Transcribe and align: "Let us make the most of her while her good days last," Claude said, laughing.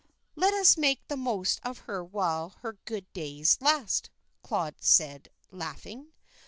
"Let 0.35 0.55
us 0.55 0.77
make 0.79 1.07
the 1.09 1.15
most 1.15 1.59
of 1.61 1.81
her 1.85 2.03
while 2.03 2.55
her 2.63 2.79
good 2.85 3.13
days 3.13 3.59
last," 3.61 4.09
Claude 4.41 4.81
said, 4.83 5.29
laughing. 5.51 6.07